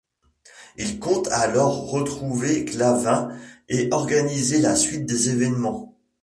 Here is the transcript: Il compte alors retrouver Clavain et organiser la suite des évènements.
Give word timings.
Il 0.77 0.97
compte 0.99 1.27
alors 1.27 1.91
retrouver 1.91 2.65
Clavain 2.65 3.37
et 3.69 3.87
organiser 3.91 4.57
la 4.57 4.75
suite 4.75 5.05
des 5.05 5.29
évènements. 5.29 5.95